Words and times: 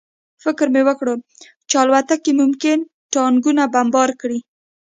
فکر 0.43 0.65
مې 0.73 0.81
وکړ 0.87 1.07
چې 1.69 1.75
الوتکې 1.83 2.31
ممکن 2.41 2.77
ټانکونه 3.13 3.63
بمبار 3.73 4.09
کړي 4.21 4.39